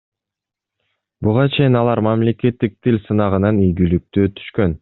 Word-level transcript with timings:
Буга 1.27 1.45
чейин 1.57 1.77
алар 1.83 2.03
мамлекеттик 2.09 2.77
тил 2.87 3.01
сынагынан 3.07 3.63
ийгиликтүү 3.67 4.29
өтүшкөн. 4.33 4.79